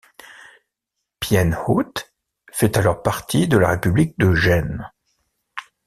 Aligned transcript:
Piène-Haute 1.19 2.11
fait 2.51 2.75
alors 2.75 3.03
partie 3.03 3.47
de 3.47 3.59
la 3.59 3.69
république 3.69 4.17
de 4.17 4.33
Gênes. 4.33 4.89